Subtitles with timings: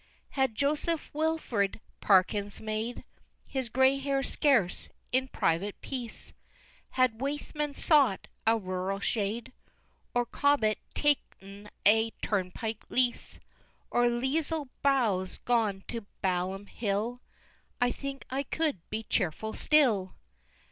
[0.01, 0.07] VI.
[0.31, 3.03] Had Joseph Wilfrid Parkins made
[3.45, 6.33] His gray hairs scarce in private peace
[6.97, 9.53] Had Waithman sought a rural shade
[10.15, 13.39] Or Cobbett ta'en a turnpike lease
[13.91, 17.21] Or Lisle Bowles gone to Balaam Hill
[17.79, 20.15] I think I could be cheerful still!